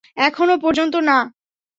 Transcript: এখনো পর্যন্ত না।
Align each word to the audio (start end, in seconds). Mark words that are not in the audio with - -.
এখনো 0.17 0.53
পর্যন্ত 0.57 0.95
না। 1.01 1.17